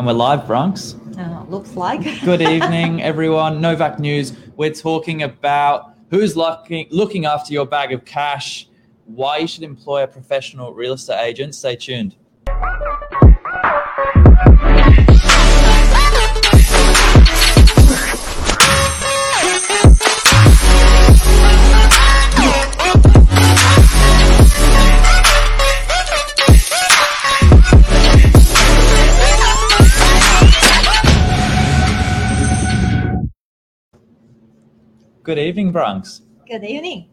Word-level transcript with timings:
And 0.00 0.06
we're 0.06 0.14
live, 0.14 0.46
Bronx. 0.46 0.96
Uh, 1.18 1.44
looks 1.50 1.76
like. 1.76 2.00
Good 2.24 2.40
evening, 2.40 3.02
everyone. 3.02 3.60
Novak 3.60 3.98
News. 3.98 4.32
We're 4.56 4.72
talking 4.72 5.24
about 5.24 5.94
who's 6.08 6.38
looking, 6.38 6.86
looking 6.90 7.26
after 7.26 7.52
your 7.52 7.66
bag 7.66 7.92
of 7.92 8.06
cash, 8.06 8.66
why 9.04 9.36
you 9.36 9.46
should 9.46 9.62
employ 9.62 10.04
a 10.04 10.06
professional 10.06 10.72
real 10.72 10.94
estate 10.94 11.20
agent. 11.20 11.54
Stay 11.54 11.76
tuned. 11.76 12.16
Good 35.30 35.38
evening, 35.38 35.70
Bronx. 35.70 36.22
Good 36.48 36.64
evening. 36.64 37.08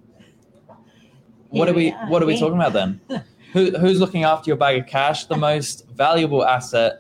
What 1.50 1.68
Here 1.68 1.76
are 1.76 1.78
we 1.78 1.92
are 1.92 2.10
What 2.10 2.24
are 2.24 2.26
we 2.26 2.40
talking 2.40 2.56
about 2.56 2.74
then? 2.74 3.00
Who, 3.54 3.78
who's 3.78 4.00
looking 4.00 4.24
after 4.24 4.50
your 4.50 4.58
bag 4.58 4.80
of 4.82 4.88
cash? 4.88 5.26
The 5.26 5.38
most 5.38 5.88
valuable 5.90 6.44
asset 6.44 6.94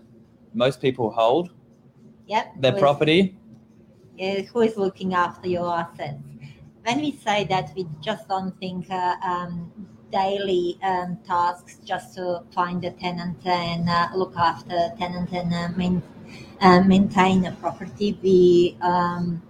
most 0.53 0.79
people 0.79 1.09
hold 1.09 1.49
Yep. 2.27 2.61
their 2.61 2.73
property. 2.73 3.35
uh, 4.21 4.43
who 4.53 4.61
is 4.61 4.77
looking 4.77 5.15
after 5.15 5.47
your 5.49 5.73
assets? 5.73 6.21
When 6.83 6.99
we 6.99 7.13
say 7.13 7.45
that, 7.45 7.71
we 7.75 7.87
just 7.99 8.27
don't 8.27 8.55
think 8.59 8.85
uh, 8.91 9.15
um, 9.23 9.71
daily 10.11 10.77
um, 10.83 11.17
tasks 11.25 11.79
just 11.83 12.13
to 12.17 12.43
find 12.53 12.85
a 12.85 12.91
tenant 12.91 13.43
and 13.43 13.89
uh, 13.89 14.09
look 14.13 14.35
after 14.37 14.75
a 14.75 14.95
tenant 14.99 15.33
and 15.33 15.51
uh, 15.51 15.69
main, 15.75 16.03
uh, 16.61 16.81
maintain 16.81 17.45
a 17.45 17.53
property. 17.53 18.19
We 18.21 18.77
um, 18.81 19.41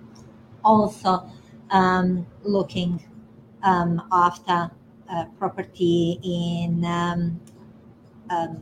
also 0.63 1.29
um, 1.71 2.25
looking 2.43 3.03
um, 3.63 4.01
after 4.11 4.71
uh, 5.09 5.25
property 5.39 6.19
in 6.23 6.83
um, 6.85 7.39
um, 8.29 8.61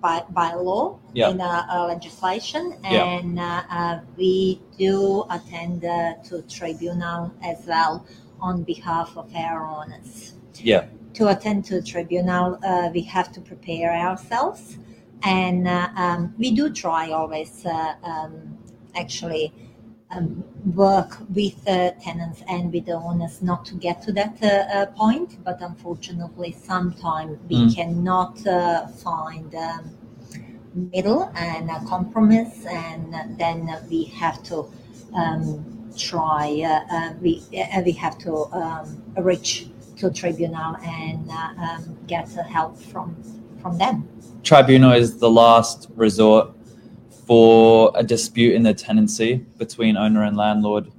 by, 0.00 0.22
by 0.30 0.52
law 0.54 0.98
Yeah. 1.14 1.30
in 1.30 1.40
uh, 1.40 1.86
legislation 1.88 2.76
Yeah. 2.84 3.04
and 3.04 3.38
uh, 3.38 3.62
uh, 3.70 4.00
we 4.16 4.60
do 4.78 5.24
attend 5.30 5.82
to 6.28 6.42
tribunal 6.48 7.32
as 7.42 7.64
well 7.66 8.04
on 8.40 8.62
behalf 8.64 9.16
of 9.16 9.34
our 9.34 9.66
owners 9.66 10.34
Yeah. 10.56 10.84
to 11.14 11.28
attend 11.28 11.64
to 11.66 11.80
tribunal 11.80 12.58
uh, 12.62 12.90
we 12.92 13.02
have 13.02 13.32
to 13.32 13.40
prepare 13.40 13.92
ourselves 13.94 14.76
and 15.22 15.66
uh, 15.66 15.88
um, 15.96 16.34
we 16.38 16.50
do 16.50 16.70
try 16.70 17.10
always 17.10 17.64
uh, 17.64 17.94
um, 18.02 18.58
actually 18.94 19.52
um, 20.14 20.44
work 20.74 21.18
with 21.34 21.56
uh, 21.68 21.90
tenants 22.02 22.42
and 22.48 22.72
with 22.72 22.86
the 22.86 22.92
owners 22.92 23.42
not 23.42 23.64
to 23.66 23.74
get 23.74 24.02
to 24.02 24.12
that 24.12 24.36
uh, 24.42 24.46
uh, 24.46 24.86
point 24.86 25.42
but 25.44 25.60
unfortunately 25.60 26.52
sometimes 26.52 27.38
we 27.48 27.56
Mm. 27.56 27.74
cannot 27.76 28.46
uh, 28.46 28.86
find 28.86 29.54
um, 29.54 29.90
middle 30.92 31.30
and 31.36 31.70
a 31.70 31.80
compromise 31.86 32.66
and 32.66 33.14
then 33.38 33.60
we 33.90 34.04
have 34.04 34.42
to 34.42 34.66
um, 35.14 35.64
try 35.96 36.46
uh, 36.64 36.94
uh, 36.96 37.12
we, 37.22 37.42
uh, 37.56 37.80
we 37.84 37.92
have 37.92 38.18
to 38.18 38.32
um, 38.52 39.02
reach 39.18 39.68
to 39.96 40.10
tribunal 40.10 40.76
and 40.84 41.30
uh, 41.30 41.62
um, 41.66 41.96
get 42.08 42.26
uh, 42.36 42.42
help 42.42 42.76
from 42.76 43.16
from 43.62 43.78
them 43.78 44.08
Tribunal 44.42 44.92
is 44.92 45.16
the 45.18 45.30
last 45.30 45.88
resort 45.96 46.50
for 47.26 47.92
a 47.94 48.02
dispute 48.02 48.54
in 48.54 48.62
the 48.62 48.74
tenancy 48.74 49.36
between 49.58 49.96
owner 49.96 50.24
and 50.24 50.36
landlord, 50.36 50.90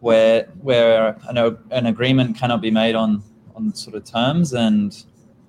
where 0.00 0.44
where 0.60 1.18
an, 1.28 1.58
an 1.70 1.86
agreement 1.86 2.36
cannot 2.36 2.60
be 2.60 2.70
made 2.70 2.94
on 2.94 3.22
on 3.54 3.74
sort 3.74 3.96
of 3.96 4.04
terms, 4.04 4.52
and 4.52 5.04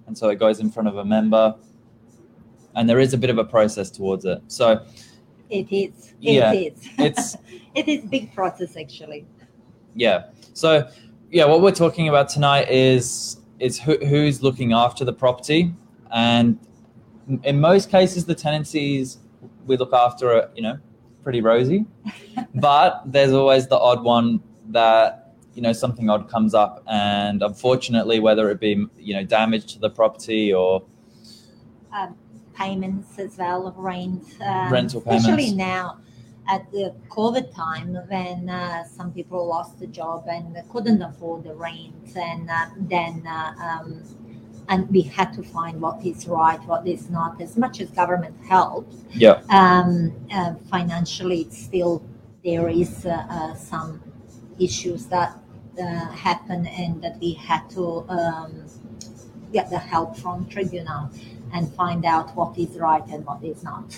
and 0.08 0.18
so 0.18 0.30
it 0.30 0.40
goes 0.40 0.60
in 0.60 0.70
front 0.70 0.88
of 0.88 0.98
a 0.98 1.06
member, 1.06 1.56
and 2.76 2.90
there 2.90 3.00
is 3.00 3.14
a 3.14 3.18
bit 3.18 3.30
of 3.30 3.38
a 3.38 3.46
process 3.46 3.90
towards 3.90 4.26
it. 4.26 4.42
So 4.48 4.86
it 5.50 5.72
is 5.72 6.14
it 6.22 6.34
Yeah, 6.34 6.52
is 6.54 6.90
it's 6.98 7.38
it 7.76 7.88
is 7.88 8.06
big 8.06 8.34
process 8.34 8.78
actually 8.78 9.26
yeah. 9.96 10.26
So 10.54 10.90
yeah, 11.32 11.46
what 11.46 11.62
we're 11.62 11.72
talking 11.72 12.10
about 12.10 12.30
tonight 12.30 12.70
is 12.70 13.38
is 13.60 13.80
who, 13.80 13.98
who's 13.98 14.42
looking 14.42 14.72
after 14.72 15.04
the 15.04 15.14
property, 15.14 15.74
and 16.12 16.58
in 17.44 17.60
most 17.60 17.92
cases, 17.92 18.26
the 18.26 18.36
tenancies 18.36 19.18
we 19.70 19.78
look 19.78 19.94
after 19.94 20.34
it, 20.38 20.52
you 20.56 20.64
know 20.64 20.78
pretty 21.24 21.42
rosy, 21.42 21.86
but 22.56 23.04
there's 23.06 23.34
always 23.34 23.68
the 23.68 23.78
odd 23.78 24.04
one 24.04 24.42
that 24.70 25.36
you 25.54 25.62
know 25.62 25.74
something 25.74 26.10
odd 26.10 26.30
comes 26.30 26.54
up, 26.54 26.84
and 26.88 27.42
unfortunately, 27.42 28.20
whether 28.20 28.50
it 28.50 28.60
be 28.60 28.86
you 28.98 29.14
know 29.14 29.24
damage 29.24 29.74
to 29.74 29.80
the 29.80 29.90
property 29.90 30.54
or 30.54 30.84
um, 31.94 32.16
payments 32.56 33.20
as 33.20 33.38
well 33.38 33.68
of 33.68 33.78
rent. 33.78 34.24
Um, 34.42 34.72
Rental 34.72 35.04
Especially 35.06 35.52
now 35.54 36.00
at 36.48 36.70
the 36.72 36.96
COVID 37.10 37.54
time 37.54 37.94
when 38.08 38.50
uh, 38.50 38.84
some 38.86 39.14
people 39.14 39.48
lost 39.48 39.80
the 39.80 39.88
job 39.88 40.26
and 40.28 40.58
couldn't 40.70 41.02
afford 41.02 41.44
the 41.44 41.54
rent, 41.54 42.16
and 42.16 42.50
uh, 42.50 42.66
then 42.78 43.24
uh, 43.28 43.54
um, 43.62 44.04
and 44.70 44.90
we 44.90 45.02
had 45.02 45.34
to 45.34 45.44
find 45.44 45.82
what 45.82 46.06
is 46.06 46.28
right, 46.28 46.64
what 46.66 46.88
is 46.88 47.10
not. 47.10 47.42
As 47.42 47.58
much 47.58 47.82
as 47.82 47.90
government 47.90 48.36
helps, 48.46 48.96
yeah 49.12 49.42
um, 49.50 50.14
uh, 50.32 50.54
financially, 50.70 51.42
it's 51.42 51.58
still 51.58 52.04
there 52.46 52.70
is 52.70 53.06
uh, 53.06 53.26
uh, 53.30 53.54
some 53.56 54.02
issues 54.60 55.08
that 55.08 55.38
uh, 55.82 56.06
happen 56.12 56.68
and 56.68 57.02
that 57.04 57.20
we 57.20 57.34
had 57.34 57.70
to 57.72 58.06
um, 58.10 58.66
get 59.52 59.70
the 59.70 59.80
help 59.80 60.16
from 60.16 60.48
tribunal 60.48 61.10
and 61.54 61.74
find 61.74 62.06
out 62.06 62.36
what 62.36 62.58
is 62.58 62.78
right 62.78 63.06
and 63.08 63.26
what 63.26 63.44
is 63.44 63.64
not. 63.64 63.98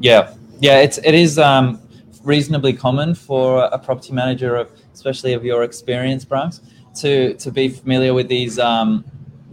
Yeah, 0.00 0.34
yeah, 0.60 0.80
it's 0.80 0.98
it 0.98 1.14
is 1.14 1.38
um, 1.38 1.80
reasonably 2.24 2.72
common 2.72 3.14
for 3.14 3.64
a 3.64 3.78
property 3.78 4.12
manager 4.12 4.56
of, 4.56 4.72
especially 4.92 5.34
of 5.34 5.44
your 5.44 5.62
experience, 5.62 6.24
Bronx, 6.24 6.60
to 6.96 7.34
to 7.34 7.52
be 7.52 7.68
familiar 7.68 8.12
with 8.12 8.28
these 8.28 8.58
um, 8.58 9.04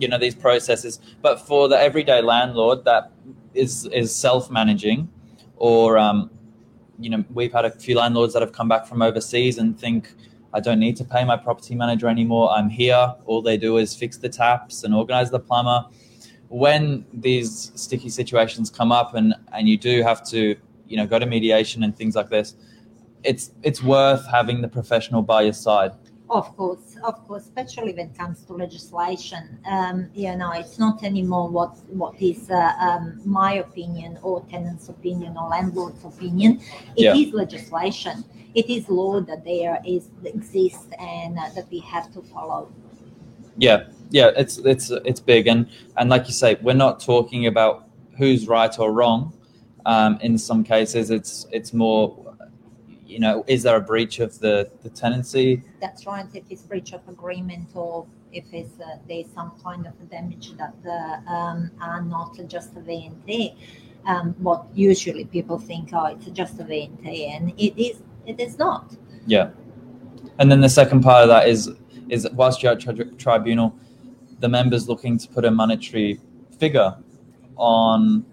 you 0.02 0.08
know 0.08 0.18
these 0.18 0.36
processes. 0.36 1.00
But 1.22 1.40
for 1.40 1.70
the 1.70 1.80
everyday 1.80 2.22
landlord 2.22 2.86
that 2.86 3.12
is 3.54 3.86
is 3.88 4.14
self 4.14 4.50
managing, 4.50 5.10
or 5.58 5.98
um, 5.98 6.30
you 7.00 7.10
know 7.10 7.24
we've 7.34 7.54
had 7.54 7.66
a 7.66 7.72
few 7.72 7.96
landlords 7.96 8.34
that 8.34 8.42
have 8.42 8.52
come 8.52 8.68
back 8.68 8.86
from 8.86 9.02
overseas 9.02 9.58
and 9.58 9.80
think. 9.80 10.14
I 10.54 10.60
don't 10.60 10.80
need 10.80 10.98
to 10.98 11.06
pay 11.06 11.24
my 11.24 11.38
property 11.38 11.76
manager 11.76 12.10
anymore. 12.10 12.52
I'm 12.52 12.70
here. 12.70 13.16
All 13.26 13.42
they 13.42 13.56
do 13.56 13.78
is 13.78 13.96
fix 13.96 14.18
the 14.18 14.28
taps 14.28 14.84
and 14.84 14.94
organize 14.94 15.32
the 15.32 15.40
plumber 15.40 15.86
when 16.52 17.06
these 17.14 17.72
sticky 17.76 18.10
situations 18.10 18.70
come 18.70 18.92
up 18.92 19.16
and 19.16 19.34
and 19.54 19.70
you 19.70 19.78
do 19.78 20.04
have 20.04 20.22
to 20.22 20.58
you 20.86 20.98
know 20.98 21.08
go 21.08 21.18
to 21.18 21.26
mediation 21.26 21.82
and 21.84 21.96
things 21.96 22.14
like 22.14 22.30
this 22.30 22.56
it's 23.24 23.52
it's 23.64 23.82
worth 23.82 24.28
having 24.30 24.62
the 24.62 24.68
professional 24.68 25.22
by 25.22 25.42
your 25.42 25.54
side 25.54 25.92
Of 26.32 26.56
course, 26.56 26.96
of 27.04 27.28
course, 27.28 27.44
especially 27.44 27.92
when 27.94 28.08
it 28.12 28.18
comes 28.18 28.46
to 28.46 28.54
legislation. 28.54 29.60
Um, 29.66 30.10
you 30.16 30.34
know, 30.38 30.52
it's 30.54 30.80
not 30.80 31.04
anymore 31.04 31.50
what 31.50 31.78
what 31.90 32.16
is 32.22 32.50
uh, 32.50 32.72
um, 32.80 33.20
my 33.26 33.56
opinion 33.56 34.18
or 34.24 34.42
tenant's 34.50 34.88
opinion 34.88 35.36
or 35.38 35.50
landlord's 35.50 36.06
opinion. 36.06 36.62
It 36.96 37.14
is 37.14 37.28
Yeah. 37.28 37.38
legislation. 37.44 38.24
It 38.56 38.70
is 38.70 38.88
law 38.90 39.20
that 39.22 39.44
there 39.44 39.82
is 39.86 40.08
exists 40.24 40.88
and 41.00 41.38
uh, 41.38 41.50
that 41.56 41.70
we 41.70 41.80
have 41.80 42.08
to 42.14 42.22
follow. 42.34 42.70
yeah 43.58 43.84
yeah 44.12 44.32
it's 44.38 44.58
it's 44.60 44.92
it's 45.06 45.20
big 45.20 45.48
and 45.48 45.68
and 45.98 46.10
like 46.10 46.26
you 46.28 46.34
say 46.34 46.56
we're 46.62 46.74
not 46.88 47.00
talking 47.02 47.48
about 47.48 47.86
who's 48.18 48.48
right 48.48 48.80
or 48.80 48.92
wrong 48.94 49.34
um, 49.86 50.18
in 50.22 50.38
some 50.38 50.64
cases 50.64 51.10
it's 51.12 51.46
it's 51.52 51.74
more 51.74 52.31
you 53.12 53.20
know 53.20 53.44
is 53.48 53.64
there 53.64 53.76
a 53.76 53.82
breach 53.82 54.20
of 54.20 54.40
the 54.40 54.72
the 54.84 54.90
tenancy 54.90 55.62
That's 55.82 56.06
right. 56.06 56.28
If 56.34 56.46
it's 56.50 56.62
breach 56.62 56.94
of 56.94 57.02
agreement 57.08 57.70
or 57.76 58.08
if 58.32 58.46
it's 58.54 58.80
uh, 58.80 58.98
there's 59.08 59.30
some 59.34 59.52
kind 59.64 59.86
of 59.86 59.94
damage 60.10 60.54
that 60.58 60.76
uh, 60.88 61.30
um, 61.30 61.72
are 61.82 62.02
not 62.02 62.40
just 62.48 62.72
a 62.78 62.80
VNT, 62.80 63.56
um, 64.06 64.36
what 64.40 64.66
usually 64.74 65.26
people 65.26 65.60
think, 65.60 65.90
oh, 65.94 66.06
it's 66.06 66.28
just 66.28 66.60
a 66.60 66.64
VNT, 66.64 67.30
and 67.36 67.50
it 67.58 67.74
is. 67.82 68.02
It 68.26 68.40
is 68.40 68.58
not. 68.58 68.96
Yeah. 69.26 69.50
And 70.38 70.52
then 70.52 70.62
the 70.62 70.70
second 70.70 71.02
part 71.02 71.24
of 71.24 71.30
that 71.30 71.48
is 71.48 71.72
is 72.10 72.28
whilst 72.34 72.62
you're 72.62 72.74
at 72.74 72.80
tri- 72.80 73.16
tribunal, 73.18 73.76
the 74.40 74.50
members 74.50 74.88
looking 74.88 75.18
to 75.18 75.28
put 75.28 75.44
a 75.44 75.52
monetary 75.52 76.20
figure 76.60 76.96
on 77.58 78.26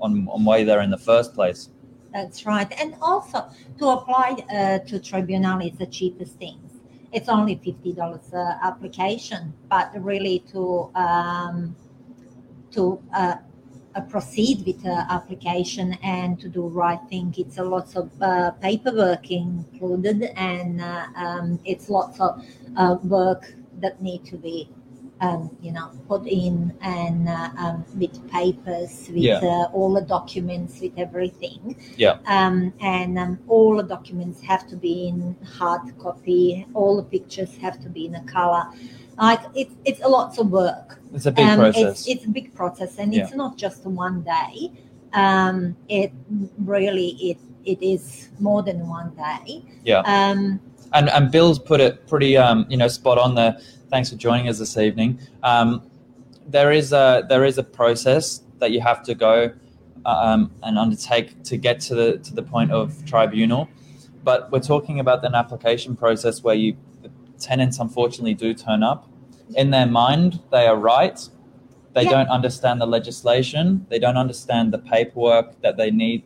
on 0.00 0.28
on 0.28 0.44
why 0.44 0.64
they're 0.64 0.82
in 0.82 0.90
the 0.90 0.98
first 0.98 1.34
place. 1.34 1.70
That's 2.14 2.46
right. 2.46 2.72
And 2.80 2.94
also 3.02 3.50
to 3.78 3.88
apply 3.88 4.36
uh, 4.48 4.78
to 4.88 5.00
tribunal 5.00 5.60
is 5.60 5.76
the 5.78 5.86
cheapest 5.86 6.36
thing. 6.38 6.58
It's 7.12 7.28
only 7.28 7.56
fifty 7.56 7.92
dollars 7.92 8.32
uh, 8.32 8.58
application, 8.62 9.52
but 9.68 9.90
really 10.00 10.38
to 10.52 10.90
um, 10.94 11.76
to 12.72 13.02
uh, 13.14 13.36
proceed 14.08 14.64
with 14.66 14.82
the 14.82 15.06
application 15.10 15.94
and 16.02 16.40
to 16.40 16.48
do 16.48 16.62
right 16.68 17.00
thing. 17.10 17.34
It's 17.38 17.58
a 17.58 17.64
lots 17.64 17.96
of 17.96 18.10
uh, 18.22 18.52
paperwork 18.52 19.30
included, 19.30 20.22
and 20.36 20.80
uh, 20.80 21.06
um, 21.16 21.60
it's 21.64 21.88
lots 21.88 22.20
of 22.20 22.44
uh, 22.76 22.96
work 23.04 23.54
that 23.80 24.00
need 24.02 24.24
to 24.26 24.36
be, 24.36 24.68
um, 25.20 25.56
you 25.60 25.72
know, 25.72 25.90
put 26.08 26.26
in 26.26 26.74
and 26.80 27.28
uh, 27.28 27.50
um, 27.58 27.84
with 27.96 28.14
papers, 28.30 29.08
with 29.08 29.22
Yeah. 29.22 29.38
uh, 29.38 29.70
all 29.72 29.92
the 29.94 30.02
documents, 30.02 30.80
with 30.80 30.92
everything. 30.98 31.76
Yeah. 31.96 32.18
Um, 32.26 32.72
and 32.80 33.18
um, 33.18 33.38
all 33.48 33.76
the 33.76 33.82
documents 33.84 34.40
have 34.42 34.66
to 34.68 34.76
be 34.76 35.08
in 35.08 35.36
hard 35.58 35.96
copy. 35.98 36.66
All 36.74 36.96
the 36.96 37.04
pictures 37.04 37.56
have 37.58 37.80
to 37.82 37.88
be 37.88 38.06
in 38.06 38.14
a 38.16 38.24
color. 38.24 38.64
Like 39.16 39.40
it's 39.54 39.74
it's 39.84 40.02
a 40.02 40.08
lots 40.08 40.38
of 40.38 40.50
work. 40.50 40.98
It's 41.12 41.26
a 41.26 41.30
big 41.32 41.46
Um, 41.46 41.58
process. 41.60 42.00
It's, 42.00 42.08
it's 42.08 42.24
a 42.24 42.30
big 42.30 42.52
process, 42.54 42.98
and 42.98 43.14
Yeah. 43.14 43.22
it's 43.22 43.34
not 43.34 43.56
just 43.56 43.86
one 43.86 44.22
day. 44.22 44.72
Um, 45.12 45.76
it 45.88 46.12
really 46.58 47.10
it 47.30 47.38
it 47.64 47.80
is 47.80 48.30
more 48.40 48.62
than 48.62 48.88
one 48.88 49.10
day. 49.14 49.62
Yeah. 49.84 50.00
Um, 50.00 50.60
and 50.92 51.08
and 51.10 51.30
Bill's 51.30 51.60
put 51.60 51.80
it 51.80 52.06
pretty 52.08 52.36
um, 52.36 52.66
you 52.68 52.76
know 52.76 52.88
spot 52.88 53.18
on 53.18 53.36
there. 53.36 53.56
Thanks 53.94 54.10
for 54.10 54.16
joining 54.16 54.48
us 54.48 54.58
this 54.58 54.76
evening. 54.76 55.20
Um, 55.44 55.88
there 56.48 56.72
is 56.72 56.92
a 56.92 57.24
there 57.28 57.44
is 57.44 57.58
a 57.58 57.62
process 57.62 58.42
that 58.58 58.72
you 58.72 58.80
have 58.80 59.04
to 59.04 59.14
go 59.14 59.52
um, 60.04 60.50
and 60.64 60.76
undertake 60.80 61.44
to 61.44 61.56
get 61.56 61.78
to 61.82 61.94
the 61.94 62.18
to 62.18 62.34
the 62.34 62.42
point 62.42 62.72
of 62.72 63.06
tribunal, 63.06 63.68
but 64.24 64.50
we're 64.50 64.58
talking 64.58 64.98
about 64.98 65.24
an 65.24 65.36
application 65.36 65.94
process 65.94 66.42
where 66.42 66.56
you 66.56 66.76
the 67.02 67.10
tenants 67.38 67.78
unfortunately 67.78 68.34
do 68.34 68.52
turn 68.52 68.82
up. 68.82 69.08
In 69.54 69.70
their 69.70 69.86
mind, 69.86 70.40
they 70.50 70.66
are 70.66 70.76
right. 70.76 71.20
They 71.92 72.02
Yeah. 72.02 72.10
don't 72.10 72.30
understand 72.30 72.80
the 72.80 72.86
legislation. 72.86 73.86
They 73.90 74.00
don't 74.00 74.16
understand 74.16 74.72
the 74.72 74.78
paperwork 74.78 75.62
that 75.62 75.76
they 75.76 75.92
need 75.92 76.24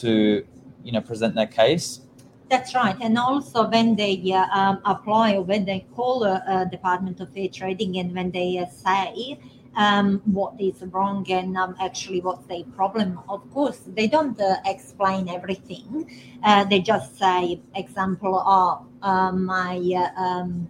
to 0.00 0.44
you 0.82 0.92
know 0.92 1.00
present 1.00 1.34
their 1.34 1.46
case. 1.46 2.02
That's 2.50 2.74
right. 2.74 2.96
And 3.00 3.18
also 3.18 3.68
when 3.68 3.96
they 3.96 4.20
uh, 4.32 4.46
um, 4.52 4.80
apply 4.84 5.34
or 5.34 5.42
when 5.42 5.64
they 5.64 5.86
call 5.96 6.20
the 6.20 6.42
uh, 6.50 6.64
Department 6.66 7.20
of 7.20 7.32
Fair 7.32 7.48
Trading 7.48 7.98
and 7.98 8.14
when 8.14 8.30
they 8.30 8.58
uh, 8.58 8.66
say 8.66 9.38
um, 9.76 10.20
what 10.26 10.54
is 10.60 10.82
wrong 10.92 11.26
and 11.30 11.56
um, 11.56 11.74
actually 11.80 12.20
what's 12.20 12.46
the 12.46 12.64
problem, 12.76 13.18
of 13.28 13.50
course, 13.50 13.80
they 13.88 14.06
don't 14.06 14.40
uh, 14.40 14.56
explain 14.66 15.28
everything. 15.28 16.08
Uh, 16.44 16.64
they 16.64 16.80
just 16.80 17.18
say, 17.18 17.60
example, 17.74 18.40
oh, 18.46 18.86
uh, 19.02 19.32
my 19.32 19.76
uh, 19.96 20.20
um, 20.20 20.68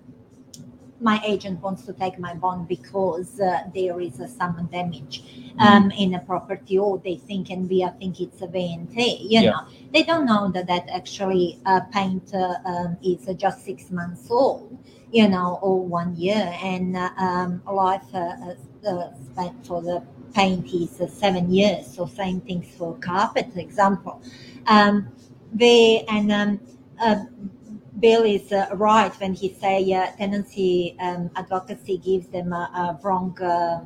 my 1.04 1.20
agent 1.24 1.60
wants 1.62 1.82
to 1.86 1.92
take 1.92 2.18
my 2.18 2.34
bond 2.34 2.66
because 2.68 3.38
uh, 3.40 3.58
there 3.74 4.00
is 4.00 4.20
uh, 4.20 4.26
some 4.26 4.68
damage 4.72 5.22
um, 5.58 5.90
in 5.92 6.14
a 6.14 6.20
property 6.20 6.78
or 6.78 6.98
they 6.98 7.16
think 7.16 7.50
and 7.50 7.68
we 7.70 7.86
think 8.00 8.20
it's 8.20 8.40
a 8.42 8.46
VNT, 8.48 9.20
you 9.20 9.42
Yeah. 9.42 9.50
know 9.50 9.60
they 9.92 10.02
don't 10.02 10.26
know 10.26 10.50
that 10.50 10.66
that 10.66 10.88
actually 10.90 11.58
uh, 11.66 11.80
paint 11.92 12.34
uh, 12.34 12.54
um, 12.66 12.96
is 13.02 13.28
uh, 13.28 13.32
just 13.34 13.64
six 13.64 13.90
months 13.90 14.28
old, 14.30 14.76
you 15.12 15.28
know, 15.28 15.58
or 15.62 15.80
one 16.00 16.16
year, 16.16 16.52
and 16.62 16.96
uh, 16.96 17.10
um, 17.18 17.62
life 17.70 18.02
spent 19.32 19.66
for 19.66 19.82
the 19.82 20.02
paint 20.34 20.66
is 20.74 21.00
uh, 21.00 21.06
seven 21.06 21.52
years. 21.52 21.86
So 21.86 22.06
same 22.06 22.40
things 22.40 22.66
for 22.76 22.94
carpet, 22.96 23.52
for 23.52 23.60
example. 23.60 24.20
Um, 24.66 25.08
they 25.52 26.04
and 26.08 26.32
um, 26.32 26.60
uh, 27.00 27.24
Bill 28.00 28.24
is 28.24 28.50
uh, 28.50 28.68
right 28.74 29.12
when 29.20 29.34
he 29.34 29.54
say 29.54 29.92
uh, 29.92 30.10
tenancy 30.16 30.96
um, 31.00 31.30
advocacy 31.36 31.98
gives 31.98 32.26
them 32.28 32.52
a, 32.52 32.98
wrong 33.02 33.40
uh, 33.40 33.84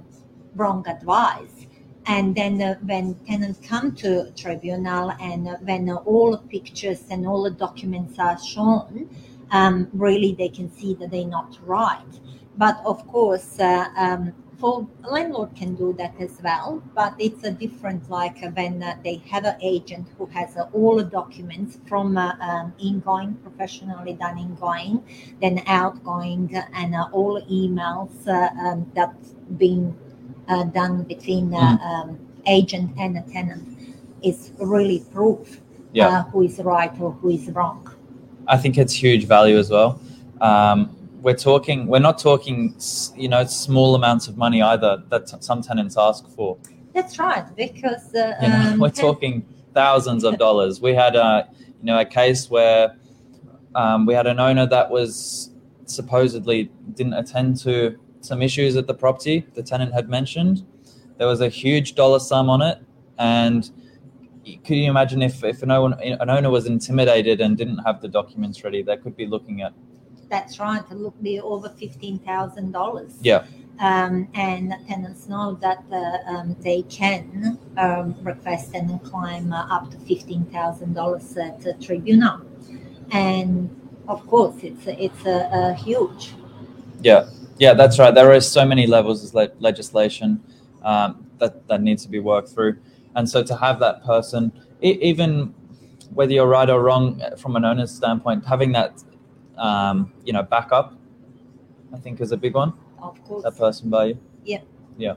wrong 0.55 0.87
advice. 0.89 1.67
And 2.07 2.35
then 2.35 2.63
uh, 2.63 2.77
when 2.83 3.17
tenants 3.27 3.61
come 3.69 3.95
to 3.97 4.31
tribunal 4.33 5.11
and 5.21 5.47
uh, 5.47 5.57
when 5.61 5.91
all 5.91 6.31
the 6.31 6.39
pictures 6.39 7.05
and 7.11 7.27
all 7.27 7.43
the 7.43 7.51
documents 7.51 8.19
are 8.19 8.39
shown, 8.39 9.11
um, 9.51 9.89
really 9.93 10.35
they 10.35 10.49
can 10.49 10.71
see 10.73 10.95
that 10.95 11.11
they're 11.11 11.27
not 11.27 11.59
right. 11.63 12.21
But 12.57 12.81
of 12.87 13.07
course, 13.09 13.61
um, 13.61 14.33
for 14.59 14.87
landlord 15.09 15.55
can 15.55 15.75
do 15.75 15.93
that 15.95 16.15
as 16.21 16.39
well. 16.43 16.83
But 16.95 17.15
it's 17.19 17.45
a 17.45 17.51
different 17.51 18.11
like 18.11 18.43
uh, 18.43 18.49
when 18.51 18.83
uh, 18.83 18.97
they 19.05 19.17
have 19.31 19.45
an 19.45 19.57
agent 19.63 20.09
who 20.19 20.27
has 20.27 20.57
uh, 20.57 20.67
all 20.73 20.97
the 20.97 21.05
documents 21.05 21.79
from 21.87 22.17
uh, 22.19 22.33
um, 22.41 22.73
ingoing, 22.83 23.35
professionally 23.43 24.15
done 24.15 24.39
ingoing, 24.39 25.03
then 25.41 25.63
outgoing, 25.67 26.55
and 26.75 26.95
uh, 26.95 27.07
all 27.13 27.41
emails 27.43 28.27
uh, 28.27 28.51
um, 28.61 28.91
that's 28.95 29.31
been 29.59 29.97
uh, 30.49 30.65
done 30.65 31.03
between 31.05 31.51
Mhm. 31.51 31.81
um, 31.91 32.19
agent 32.47 32.91
and 32.99 33.17
the 33.17 33.25
tenant 33.33 33.67
is 34.23 34.51
really 34.59 35.01
proof 35.13 35.61
Yeah. 35.93 36.09
uh, 36.09 36.23
who 36.31 36.43
is 36.43 36.59
right 36.59 36.93
or 37.01 37.13
who 37.13 37.31
is 37.31 37.49
wrong. 37.51 37.89
I 38.47 38.57
think 38.57 38.77
it's 38.79 38.93
huge 38.95 39.27
value 39.27 39.59
as 39.59 39.71
well. 39.71 40.01
Um, 40.41 40.91
we're 41.21 41.35
talking, 41.35 41.87
we're 41.87 41.99
not 41.99 42.19
talking, 42.19 42.75
you 43.17 43.29
know, 43.29 43.45
small 43.45 43.95
amounts 43.95 44.29
of 44.29 44.37
money 44.37 44.63
either 44.63 45.03
that 45.09 45.27
t- 45.27 45.37
some 45.41 45.63
tenants 45.63 45.97
ask 45.99 46.29
for. 46.29 46.59
That's 46.95 47.19
right, 47.19 47.45
because 47.57 48.15
uh, 48.15 48.35
You 48.41 48.49
know, 48.49 48.71
um, 48.73 48.79
we're 48.81 48.91
talking 48.91 49.47
thousands 49.75 50.25
of 50.25 50.39
dollars. 50.39 50.81
We 50.81 50.95
had 50.95 51.17
a, 51.17 51.49
you 51.59 51.85
know, 51.85 51.99
a 51.99 52.05
case 52.05 52.51
where 52.51 52.97
um, 53.75 54.07
we 54.07 54.15
had 54.15 54.27
an 54.27 54.41
owner 54.41 54.67
that 54.67 54.91
was 54.91 55.51
supposedly 55.85 56.71
didn't 56.95 57.15
attend 57.15 57.59
to 57.59 57.99
some 58.21 58.43
issues 58.43 58.77
at 58.77 58.87
the 58.87 58.95
property 58.95 59.47
the 59.55 59.63
tenant 59.63 59.93
had 59.93 60.09
mentioned. 60.09 60.67
There 61.19 61.27
was 61.27 61.41
a 61.41 61.49
huge 61.49 61.95
dollar 61.95 62.21
sum 62.21 62.51
on 62.51 62.63
it, 62.63 62.79
and 63.19 63.69
could 64.65 64.77
you 64.77 64.89
imagine 64.89 65.23
if 65.23 65.45
if 65.45 65.63
an 65.63 65.71
owner, 65.71 65.97
an 66.01 66.31
owner 66.31 66.51
was 66.51 66.67
intimidated 66.67 67.41
and 67.41 67.57
didn't 67.57 67.79
have 67.79 68.01
the 68.01 68.09
documents 68.09 68.65
ready, 68.65 68.83
they 68.83 68.97
could 68.97 69.17
be 69.17 69.27
looking 69.27 69.63
at 69.63 69.73
That's 70.31 70.59
right. 70.61 70.83
It 70.91 70.95
look, 70.95 71.21
be 71.23 71.41
over 71.41 71.69
fifteen 71.71 72.19
thousand 72.19 72.73
dollars. 72.73 73.13
Yeah. 73.23 73.45
Um, 73.81 74.29
and 74.35 74.75
tenants 74.89 75.29
know 75.29 75.55
that 75.63 75.85
uh, 75.93 76.19
um, 76.31 76.57
they 76.61 76.83
can 76.83 77.59
um, 77.77 78.17
request 78.23 78.75
and 78.75 79.03
claim 79.05 79.53
uh, 79.53 79.67
up 79.71 79.91
to 79.93 79.99
fifteen 79.99 80.45
thousand 80.47 80.95
dollars 80.95 81.37
at 81.37 81.61
the 81.61 81.75
tribunal, 81.75 82.41
and 83.13 83.71
of 84.09 84.27
course, 84.27 84.57
it's 84.63 84.85
it's 84.87 85.25
a, 85.27 85.49
a 85.53 85.75
huge. 85.75 86.35
Yeah, 87.03 87.29
yeah, 87.59 87.75
that's 87.75 88.01
right. 88.01 88.13
There 88.13 88.33
are 88.33 88.41
so 88.41 88.65
many 88.65 88.89
levels 88.89 89.25
of 89.25 89.35
le- 89.35 89.53
legislation 89.61 90.43
um, 90.83 91.25
that 91.39 91.69
that 91.69 91.81
needs 91.81 92.03
to 92.03 92.09
be 92.09 92.19
worked 92.19 92.49
through, 92.49 92.79
and 93.15 93.31
so 93.31 93.45
to 93.45 93.57
have 93.57 93.79
that 93.79 94.05
person, 94.05 94.51
e- 94.83 94.99
even 95.01 95.55
whether 96.13 96.33
you're 96.33 96.49
right 96.49 96.69
or 96.69 96.83
wrong 96.83 97.23
from 97.37 97.55
an 97.55 97.65
owner's 97.65 97.93
standpoint, 97.95 98.45
having 98.45 98.73
that 98.73 99.05
um, 99.59 100.13
you 100.25 100.33
know 100.33 100.43
backup, 100.43 100.95
I 101.93 101.99
think 101.99 102.21
is 102.21 102.33
a 102.33 102.37
big 102.37 102.55
one. 102.55 102.73
Of 103.01 103.23
course. 103.25 103.45
That 103.45 103.57
person 103.57 103.91
by 103.91 104.05
you. 104.07 104.19
Yeah. 104.45 104.61
Yeah. 104.97 105.15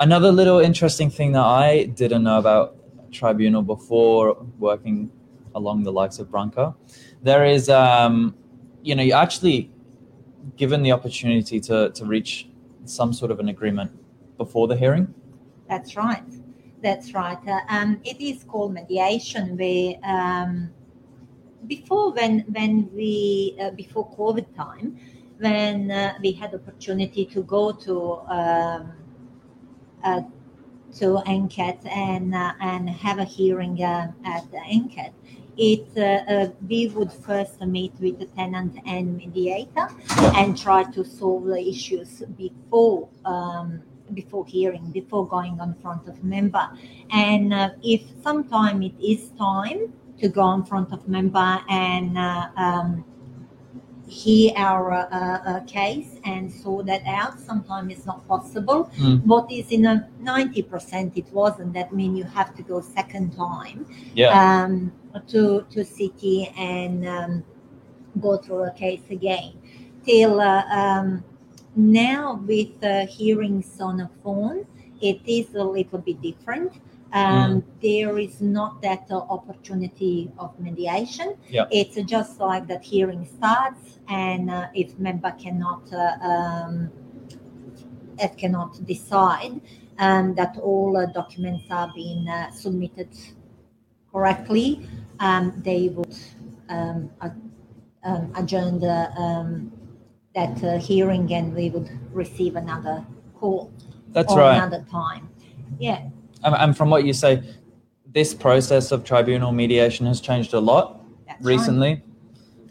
Another 0.00 0.32
little 0.32 0.58
interesting 0.58 1.10
thing 1.10 1.32
that 1.32 1.44
I 1.44 1.84
didn't 1.84 2.24
know 2.24 2.38
about 2.38 2.76
tribunal 3.12 3.62
before 3.62 4.44
working 4.58 5.10
along 5.54 5.84
the 5.84 5.92
likes 5.92 6.18
of 6.18 6.30
Branca, 6.30 6.74
there 7.22 7.44
is, 7.44 7.68
um, 7.68 8.34
you 8.82 8.94
know, 8.94 9.02
you 9.02 9.12
actually 9.12 9.70
given 10.56 10.82
the 10.82 10.92
opportunity 10.92 11.60
to, 11.60 11.90
to 11.90 12.04
reach 12.04 12.48
some 12.84 13.12
sort 13.12 13.30
of 13.30 13.38
an 13.38 13.48
agreement 13.48 13.90
before 14.36 14.66
the 14.66 14.76
hearing. 14.76 15.14
That's 15.68 15.96
right. 15.96 16.24
That's 16.82 17.14
right. 17.14 17.38
Uh, 17.46 17.60
um, 17.68 18.00
it 18.04 18.20
is 18.20 18.44
called 18.44 18.74
mediation. 18.74 19.56
Where 19.56 19.94
um, 20.02 20.70
before 21.66 22.12
when 22.12 22.40
when 22.52 22.90
we 22.94 23.56
uh, 23.60 23.70
before 23.70 24.10
COVID 24.16 24.54
time, 24.56 24.98
when 25.38 25.90
uh, 25.90 26.14
we 26.22 26.32
had 26.32 26.54
opportunity 26.54 27.24
to 27.26 27.42
go 27.42 27.72
to 27.72 28.18
um, 28.28 28.92
uh, 30.02 30.22
to 30.98 31.20
NCAT 31.26 31.84
and 31.90 32.34
uh, 32.34 32.52
and 32.60 32.88
have 32.88 33.18
a 33.18 33.24
hearing 33.24 33.82
uh, 33.82 34.12
at 34.24 34.44
NCAT. 34.52 35.12
It 35.56 35.86
uh, 35.96 36.52
we 36.68 36.88
would 36.88 37.12
first 37.12 37.60
meet 37.60 37.92
with 38.00 38.18
the 38.18 38.26
tenant 38.26 38.78
and 38.86 39.16
mediator 39.16 39.88
and 40.36 40.58
try 40.58 40.84
to 40.92 41.04
solve 41.04 41.44
the 41.44 41.60
issues 41.60 42.22
before 42.36 43.08
um, 43.24 43.82
before 44.12 44.46
hearing, 44.46 44.90
before 44.92 45.26
going 45.26 45.58
on 45.60 45.74
front 45.80 46.06
of 46.06 46.22
member. 46.22 46.68
And 47.10 47.52
if 47.82 48.02
sometime 48.22 48.82
it 48.82 48.94
is 49.00 49.30
time 49.30 49.92
to 50.20 50.28
go 50.28 50.52
in 50.52 50.62
front 50.64 50.92
of 50.92 51.08
member 51.08 51.60
and 51.68 52.16
uh, 52.16 52.48
um, 52.56 53.04
hear 54.06 54.52
our 54.56 54.92
uh, 54.92 55.06
uh, 55.10 55.60
case 55.64 56.18
and 56.24 56.50
sort 56.52 56.86
that 56.86 57.02
out, 57.06 57.38
sometimes 57.40 57.92
it's 57.92 58.06
not 58.06 58.26
possible. 58.28 58.90
Mm. 58.98 59.24
What 59.24 59.50
is 59.50 59.70
in 59.70 59.86
a 59.86 60.08
90% 60.22 61.16
it 61.16 61.32
wasn't. 61.32 61.72
That 61.72 61.92
means 61.92 62.18
you 62.18 62.24
have 62.24 62.54
to 62.56 62.62
go 62.62 62.80
second 62.80 63.34
time 63.36 63.86
Yeah. 64.14 64.30
um, 64.38 64.92
to 65.28 65.64
to 65.70 65.84
city 65.84 66.52
and 66.56 67.06
um, 67.06 67.44
go 68.20 68.36
through 68.36 68.64
a 68.64 68.72
case 68.72 69.02
again. 69.10 69.52
Till 70.04 70.40
uh, 70.40 70.64
um, 70.70 71.24
now 71.76 72.40
with 72.46 72.82
uh, 72.84 73.06
hearings 73.06 73.80
on 73.80 74.00
a 74.00 74.10
phone, 74.22 74.66
it 75.00 75.20
is 75.26 75.54
a 75.54 75.64
little 75.64 75.98
bit 75.98 76.20
different. 76.20 76.72
Um, 77.14 77.64
There 77.80 78.18
is 78.18 78.40
not 78.40 78.82
that 78.82 79.06
uh, 79.10 79.18
opportunity 79.30 80.32
of 80.36 80.58
mediation. 80.58 81.36
Yeah. 81.48 81.66
It's 81.70 81.96
just 82.10 82.40
like 82.40 82.66
that 82.66 82.82
hearing 82.82 83.24
starts, 83.24 83.98
and 84.08 84.50
uh, 84.50 84.66
if 84.74 84.98
member 84.98 85.30
cannot 85.32 85.82
uh, 85.92 86.18
um, 86.20 86.90
it 88.18 88.36
cannot 88.36 88.84
decide 88.84 89.60
um, 89.98 90.34
that 90.34 90.56
all 90.58 90.96
uh, 90.96 91.06
documents 91.06 91.64
are 91.70 91.90
being 91.94 92.28
uh, 92.28 92.50
submitted 92.50 93.10
correctly, 94.12 94.88
um, 95.20 95.52
they 95.64 95.88
would 95.88 96.16
um, 96.68 97.10
um, 98.02 98.32
adjourn 98.36 98.78
the, 98.80 99.10
um, 99.16 99.72
that 100.34 100.62
uh, 100.64 100.78
hearing 100.78 101.32
and 101.32 101.54
we 101.54 101.70
would 101.70 101.90
receive 102.12 102.56
another 102.56 103.04
call 103.34 103.72
That's 104.10 104.34
right. 104.34 104.56
another 104.56 104.84
time. 104.90 105.28
Yeah, 105.78 106.08
And, 106.44 106.76
from 106.76 106.90
what 106.90 107.04
you 107.04 107.12
say, 107.12 107.42
this 108.06 108.34
process 108.34 108.92
of 108.92 109.04
tribunal 109.04 109.52
mediation 109.52 110.06
has 110.06 110.20
changed 110.20 110.54
a 110.54 110.60
lot 110.60 111.04
that's 111.26 111.44
right. 111.44 111.56
recently. 111.56 112.02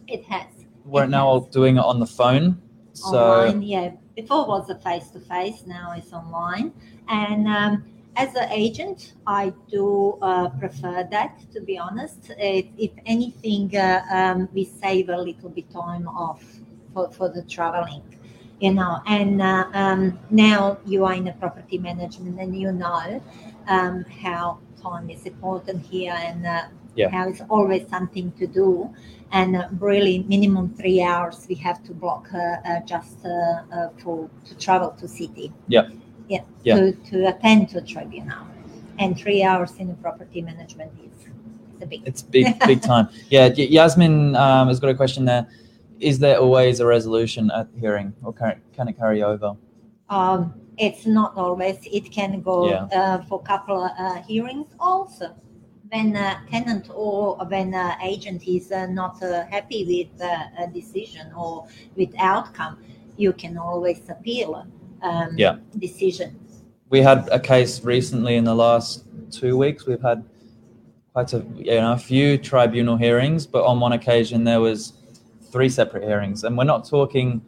It 0.08 0.24
has. 0.26 0.48
We're 0.86 1.06
It 1.06 1.10
now 1.10 1.48
doing 1.52 1.78
it 1.78 1.84
on 1.84 2.00
the 2.00 2.06
phone. 2.06 2.62
So 2.94 3.18
online. 3.18 3.62
Yeah, 3.64 3.92
before 4.16 4.48
was 4.48 4.70
a 4.70 4.76
face 4.76 5.10
to 5.10 5.20
face. 5.20 5.64
Now 5.66 5.94
it's 5.98 6.14
online. 6.14 6.72
And 7.10 7.48
um, 7.48 7.84
as 8.16 8.36
an 8.36 8.50
agent, 8.52 9.14
I 9.26 9.54
do 9.70 10.18
uh, 10.22 10.50
prefer 10.50 11.08
that. 11.10 11.40
To 11.54 11.62
be 11.62 11.78
honest, 11.78 12.32
if, 12.38 12.66
if 12.78 12.92
anything, 13.06 13.76
uh, 13.76 14.02
um, 14.12 14.50
we 14.54 14.66
save 14.66 15.10
a 15.10 15.18
little 15.18 15.50
bit 15.50 15.72
time 15.72 16.08
off 16.08 16.44
for, 16.94 17.12
for 17.12 17.30
the 17.30 17.42
traveling. 17.44 18.04
You 18.60 18.74
know, 18.76 19.02
and 19.08 19.42
uh, 19.42 19.66
um, 19.74 20.20
now 20.30 20.78
you 20.86 21.04
are 21.04 21.14
in 21.14 21.28
a 21.28 21.34
property 21.34 21.78
management, 21.78 22.40
and 22.40 22.58
you 22.58 22.72
know 22.72 23.22
um, 23.68 24.06
how 24.24 24.60
time 24.82 25.10
is 25.10 25.26
important 25.26 25.86
here, 25.86 26.14
and 26.14 26.46
uh, 26.46 26.64
Yeah. 26.96 27.10
how 27.10 27.28
it's 27.30 27.42
always 27.50 27.88
something 27.90 28.32
to 28.40 28.46
do 28.46 28.90
and 29.32 29.56
uh, 29.56 29.68
really 29.80 30.24
minimum 30.30 30.70
three 30.80 31.02
hours 31.02 31.48
we 31.50 31.56
have 31.56 31.82
to 31.84 31.92
block 31.94 32.28
uh, 32.34 32.38
uh, 32.38 32.80
just 32.86 33.18
uh, 33.26 33.32
uh, 33.76 33.90
for 33.98 34.30
to 34.46 34.54
travel 34.56 34.92
to 35.00 35.08
city 35.08 35.52
Yeah. 35.68 35.90
yeah, 36.30 36.44
Yeah. 36.64 36.76
To, 36.78 36.92
to 37.10 37.28
attend 37.28 37.70
to 37.70 37.82
tribunal 37.82 38.46
and 39.00 39.18
three 39.18 39.42
hours 39.44 39.72
in 39.80 39.96
property 39.96 40.42
management 40.42 40.92
is, 41.04 41.28
a 41.82 41.86
big 41.88 42.02
it's 42.06 42.22
big, 42.22 42.46
big 42.68 42.82
time. 42.82 43.08
Yeah, 43.32 43.48
Y- 43.58 43.70
Yasmin 43.72 44.36
um, 44.36 44.68
has 44.68 44.80
got 44.80 44.90
a 44.92 44.96
question 44.96 45.26
there. 45.26 45.48
Is 46.00 46.20
there 46.20 46.38
always 46.38 46.80
a 46.80 46.86
resolution 46.86 47.50
at 47.52 47.68
hearing, 47.80 48.14
or 48.24 48.34
can, 48.34 48.62
can 48.76 48.88
it 48.88 48.98
carry 48.98 49.24
over? 49.24 49.56
um, 50.10 50.54
it's 50.78 51.06
not 51.06 51.36
always 51.38 51.78
it 51.92 52.12
can 52.12 52.42
go 52.42 52.70
Yeah. 52.70 52.86
uh, 52.92 53.22
for 53.24 53.40
a 53.40 53.44
couple 53.44 53.84
of 53.84 53.92
uh, 53.98 54.22
hearings 54.24 54.68
also 54.80 55.36
when 55.92 56.16
a 56.16 56.42
tenant 56.50 56.90
or 56.94 57.36
when 57.48 57.74
an 57.74 58.02
agent 58.02 58.48
is 58.48 58.72
uh, 58.72 58.88
not 58.88 59.22
uh, 59.22 59.46
happy 59.46 59.86
with 59.86 60.22
uh, 60.22 60.64
a 60.64 60.68
decision 60.68 61.32
or 61.38 61.68
with 61.96 62.10
outcome 62.18 62.78
you 63.18 63.34
can 63.34 63.58
always 63.58 64.02
appeal 64.10 64.66
um, 65.04 65.36
Yeah. 65.38 65.58
decision 65.78 66.40
We 66.90 67.02
had 67.02 67.28
a 67.32 67.40
case 67.40 67.84
recently 67.84 68.36
in 68.36 68.44
the 68.44 68.56
last 68.56 69.04
two 69.32 69.58
weeks. 69.58 69.88
We've 69.88 70.02
had 70.02 70.24
quite 71.14 71.34
a 71.34 71.44
you 71.58 71.82
know 71.82 71.94
a 71.94 71.98
few 71.98 72.38
tribunal 72.38 72.98
hearings, 72.98 73.48
but 73.48 73.64
on 73.66 73.80
one 73.80 73.94
occasion 73.94 74.44
there 74.44 74.62
was 74.62 74.94
three 75.52 75.70
separate 75.70 76.04
hearings, 76.04 76.44
and 76.44 76.58
we're 76.58 76.64
not 76.76 76.88
talking 76.88 77.42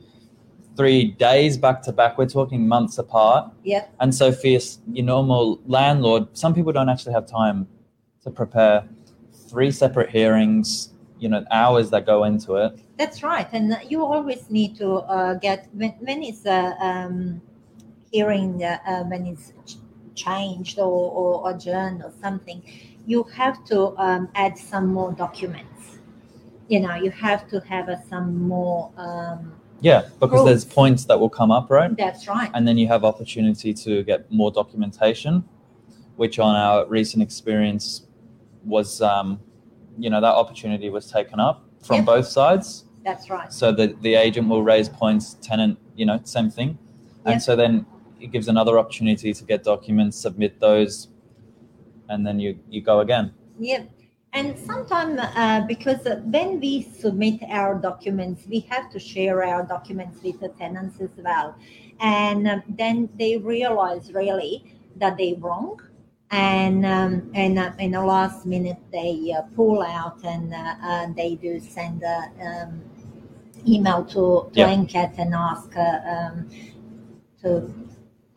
three 0.76 1.12
days 1.12 1.58
back 1.58 1.82
to 1.84 1.92
back. 1.92 2.18
We're 2.18 2.28
talking 2.28 2.68
months 2.68 2.98
apart. 2.98 3.52
yeah 3.64 3.86
And 4.00 4.14
so 4.14 4.32
for 4.32 4.48
your, 4.48 4.62
your 4.92 5.06
normal 5.06 5.60
landlord, 5.66 6.28
some 6.38 6.54
people 6.54 6.72
don't 6.72 6.90
actually 6.90 7.14
have 7.14 7.26
time 7.26 7.68
to 8.24 8.30
prepare 8.30 8.88
three 9.50 9.72
separate 9.72 10.10
hearings. 10.10 10.92
You 11.18 11.30
know, 11.30 11.46
hours 11.50 11.90
that 11.92 12.06
go 12.06 12.26
into 12.26 12.56
it. 12.56 12.78
That's 12.98 13.24
right, 13.24 13.48
and 13.54 13.78
you 13.88 14.04
always 14.04 14.50
need 14.50 14.76
to 14.78 14.96
uh, 14.96 15.36
get 15.36 15.70
when, 15.74 15.92
when 15.92 16.22
it's 16.24 16.46
a 16.46 16.76
um, 16.82 17.42
hearing 18.12 18.62
uh, 18.62 18.78
uh, 18.86 19.04
when 19.04 19.26
it's 19.26 19.54
ch- 19.66 19.78
changed 20.14 20.78
or, 20.78 20.84
or 21.20 21.50
adjourned 21.52 22.04
or 22.04 22.12
something, 22.22 22.62
you 23.08 23.24
have 23.24 23.64
to 23.66 23.98
um, 23.98 24.28
add 24.36 24.58
some 24.58 24.88
more 24.88 25.14
documents. 25.14 26.00
You 26.68 26.82
know, 26.82 26.96
you 26.96 27.12
have 27.12 27.48
to 27.50 27.62
have 27.62 27.90
some 28.10 28.48
more. 28.48 28.92
Um, 28.98 29.54
Yeah, 29.86 30.10
because 30.20 30.44
there's 30.46 30.66
points 30.66 31.06
that 31.06 31.20
will 31.20 31.30
come 31.30 31.52
up, 31.52 31.70
right? 31.70 31.96
that's 31.96 32.28
right. 32.28 32.50
and 32.56 32.68
then 32.68 32.76
you 32.82 32.88
have 32.88 33.04
opportunity 33.06 33.72
to 33.86 33.92
get 34.04 34.20
more 34.32 34.52
documentation 34.52 35.44
which 36.16 36.40
on 36.40 36.56
our 36.56 36.86
recent 36.88 37.22
experience 37.22 37.88
was 38.64 38.90
um, 39.02 39.40
you 40.04 40.10
know 40.10 40.20
that 40.28 40.34
opportunity 40.44 40.90
was 40.90 41.06
taken 41.12 41.40
up 41.40 41.58
from 41.88 41.98
Yep. 41.98 42.06
both 42.06 42.28
sides 42.28 42.86
That's 43.04 43.30
right. 43.30 43.52
so 43.54 43.66
the, 43.72 43.88
the 44.02 44.16
agent 44.16 44.48
will 44.50 44.64
raise 44.64 44.90
points 44.90 45.26
tenant 45.50 45.78
you 45.96 46.06
know 46.08 46.20
same 46.24 46.50
thing 46.50 46.70
Yep. 47.26 47.34
and 47.34 47.42
so 47.48 47.56
then 47.56 47.86
it 48.20 48.32
gives 48.32 48.48
another 48.48 48.80
opportunity 48.80 49.34
to 49.40 49.44
get 49.52 49.64
documents 49.64 50.18
submit 50.18 50.60
those 50.60 51.10
and 52.10 52.26
then 52.26 52.40
you 52.40 52.58
you 52.74 52.82
go 52.82 52.96
again 53.06 53.26
Yeah. 53.60 53.84
And 54.36 54.60
sometimes, 54.60 55.18
uh, 55.18 55.62
because 55.66 56.06
uh, 56.06 56.18
when 56.26 56.60
we 56.60 56.82
submit 56.82 57.40
our 57.50 57.76
documents, 57.76 58.46
we 58.50 58.60
have 58.70 58.92
to 58.92 59.00
share 59.00 59.46
our 59.46 59.64
documents 59.64 60.22
with 60.22 60.42
the 60.42 60.50
tenants 60.50 61.00
as 61.00 61.10
well. 61.18 61.56
And 62.02 62.46
um, 62.46 62.64
then 62.68 63.08
they 63.18 63.38
realize 63.38 64.12
really 64.12 64.76
that 64.98 65.18
they're 65.18 65.38
wrong. 65.38 65.82
And 66.32 66.86
um, 66.86 67.32
and 67.34 67.58
uh, 67.58 67.72
in 67.80 67.92
the 67.92 68.04
last 68.04 68.46
minute, 68.46 68.80
they 68.92 69.34
uh, 69.38 69.44
pull 69.56 69.82
out 69.82 70.20
and 70.26 70.54
uh, 70.54 71.08
they 71.16 71.36
do 71.36 71.60
send 71.62 72.04
an 72.04 72.32
um, 72.46 72.82
email 73.66 74.04
to, 74.06 74.50
to 74.54 74.60
Yeah. 74.60 74.68
NCAT 74.68 75.18
and 75.18 75.34
ask 75.34 75.76
uh, 75.78 76.00
um, 76.14 76.50
to 77.42 77.74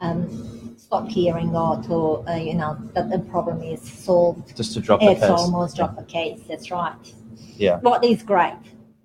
um, 0.00 0.76
stop 0.76 1.08
hearing 1.08 1.54
or 1.54 1.82
to, 1.82 2.30
uh, 2.30 2.36
you 2.36 2.54
know, 2.54 2.78
that 2.94 3.10
the 3.10 3.18
problem 3.18 3.62
is 3.62 3.80
solved 3.80 4.56
just 4.56 4.74
to 4.74 4.80
drop 4.80 5.02
it's 5.02 5.20
case 5.20 5.30
almost 5.30 5.76
drop 5.76 5.98
a 5.98 6.04
case. 6.04 6.40
That's 6.48 6.70
right. 6.70 6.94
Yeah. 7.56 7.78
What 7.80 8.04
is 8.04 8.22
great? 8.22 8.58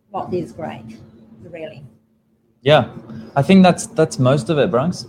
What 0.10 0.34
is 0.34 0.52
great? 0.52 0.98
Really? 1.44 1.84
yeah 2.64 2.90
i 3.36 3.42
think 3.42 3.62
that's 3.62 3.88
that's 3.88 4.18
most 4.18 4.50
of 4.50 4.58
it 4.58 4.72
bronx 4.72 5.06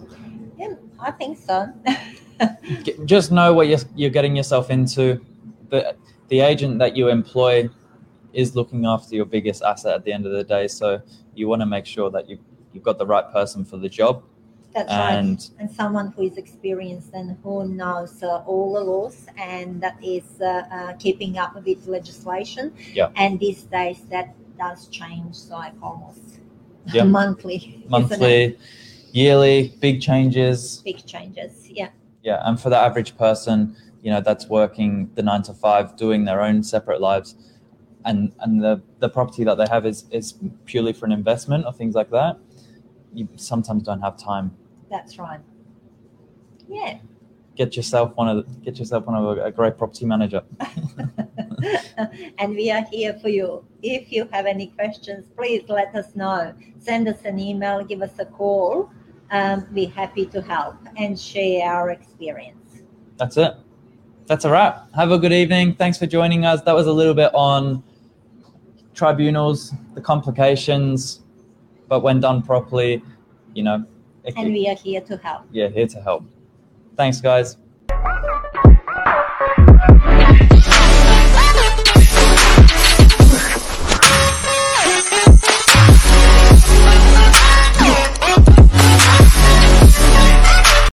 Yeah, 0.57 0.75
I 1.01 1.11
think 1.11 1.39
so. 1.39 1.73
Just 3.05 3.31
know 3.33 3.53
what 3.55 3.69
you're, 3.69 3.87
you're 3.95 4.11
getting 4.11 4.37
yourself 4.37 4.71
into. 4.71 5.21
The, 5.71 5.97
the 6.29 6.41
agent 6.41 6.79
that 6.79 6.97
you 6.97 7.09
employ 7.09 7.69
is 8.33 8.55
looking 8.57 8.87
after 8.87 9.15
your 9.15 9.25
biggest 9.25 9.63
asset 9.63 9.95
at 9.95 10.05
the 10.05 10.13
end 10.13 10.27
of 10.27 10.33
the 10.33 10.45
day. 10.45 10.67
So 10.69 11.01
you 11.35 11.49
want 11.49 11.61
to 11.63 11.67
make 11.67 11.87
sure 11.87 12.11
that 12.11 12.29
you, 12.29 12.39
you've 12.73 12.83
got 12.83 12.99
the 12.99 13.07
right 13.07 13.31
person 13.33 13.65
for 13.65 13.77
the 13.77 13.89
job. 13.89 14.23
That's 14.75 14.91
right. 14.91 15.15
And 15.15 15.51
And 15.61 15.71
someone 15.71 16.11
who 16.13 16.23
is 16.23 16.37
experienced 16.37 17.15
and 17.15 17.37
who 17.45 17.67
knows 17.69 18.23
uh, 18.23 18.43
all 18.45 18.75
the 18.75 18.81
laws 18.81 19.27
and 19.39 19.81
that 19.81 19.97
is 20.03 20.25
uh, 20.41 20.65
uh, 20.71 20.93
keeping 20.95 21.39
up 21.39 21.55
with 21.65 21.87
legislation. 21.87 22.73
Yeah. 22.93 23.11
And 23.15 23.39
these 23.39 23.63
days 23.63 24.05
that 24.11 24.35
does 24.59 24.89
change 24.89 25.37
like 25.49 25.75
almost 25.81 26.41
Yeah. 26.93 27.05
monthly. 27.21 27.85
monthly, 27.89 28.59
yearly, 29.13 29.75
big 29.81 30.01
changes. 30.01 30.83
Big 30.85 31.07
changes. 31.07 31.71
Yeah. 31.71 31.91
Yeah. 32.25 32.43
And 32.45 32.59
for 32.61 32.69
the 32.69 32.77
average 32.79 33.17
person, 33.17 33.77
you 34.03 34.11
know, 34.11 34.21
that's 34.21 34.49
working 34.49 35.09
the 35.15 35.23
nine 35.23 35.43
to 35.43 35.55
five, 35.55 35.97
doing 35.97 36.25
their 36.25 36.41
own 36.43 36.65
separate 36.65 37.01
lives. 37.01 37.37
And, 38.05 38.33
and 38.41 38.61
the, 38.63 38.83
the 38.99 39.09
property 39.09 39.45
that 39.45 39.57
they 39.57 39.67
have 39.71 39.87
is, 39.87 40.05
is 40.11 40.35
purely 40.67 40.93
for 40.93 41.07
an 41.07 41.13
investment 41.13 41.65
or 41.65 41.73
things 41.73 41.95
like 41.95 42.11
that. 42.11 42.37
You 43.15 43.29
sometimes 43.37 43.85
don't 43.85 44.01
have 44.01 44.19
time 44.19 44.51
That's 44.95 45.19
right. 45.19 45.41
Yeah. 46.69 46.99
get 47.57 47.77
yourself 47.77 48.15
one 48.15 48.29
of 48.29 48.37
the, 48.37 48.61
get 48.61 48.79
yourself 48.79 49.07
one 49.07 49.17
of 49.17 49.39
a, 49.39 49.45
a 49.47 49.51
great 49.51 49.77
property 49.77 50.07
manager. 50.07 50.43
and 52.39 52.55
we 52.55 52.71
are 52.71 52.85
here 52.93 53.15
for 53.21 53.29
you. 53.29 53.65
If 53.83 54.13
you 54.13 54.29
have 54.31 54.47
any 54.47 54.69
questions, 54.69 55.27
please 55.37 55.65
let 55.69 55.93
us 55.97 56.15
know. 56.15 56.55
Send 56.79 57.09
us 57.09 57.25
an 57.25 57.41
email, 57.41 57.83
give 57.83 58.03
us 58.03 58.17
a 58.21 58.25
call. 58.25 58.89
Um, 59.33 59.67
we're 59.73 59.91
happy 59.91 60.27
to 60.27 60.41
help 60.41 60.77
and 60.97 61.19
share 61.19 61.69
our 61.69 61.91
experience. 61.91 62.83
That's 63.17 63.37
it. 63.37 63.55
That's 64.27 64.45
a 64.45 64.51
wrap. 64.51 64.95
Have 64.95 65.11
a 65.11 65.19
good 65.19 65.33
evening. 65.33 65.75
Thanks 65.75 65.99
for 65.99 66.07
joining 66.07 66.45
us. 66.45 66.63
That 66.63 66.77
was 66.77 66.87
a 66.87 66.93
little 66.93 67.15
bit 67.15 67.33
on 67.35 67.83
tribunals, 68.95 69.75
the 69.95 70.01
complications, 70.01 71.21
but 71.89 72.01
when 72.05 72.21
done 72.21 72.43
properly, 72.43 73.03
you 73.55 73.65
know, 73.65 73.85
it, 74.25 74.35
And 74.37 74.53
we 74.53 74.69
are 74.69 74.75
here 74.77 75.01
to 75.03 75.17
help. 75.17 75.43
yeah, 75.53 75.69
here 75.69 75.87
to 75.87 76.01
help. 76.01 76.25
Thanks, 76.97 77.21
guys. 77.21 77.57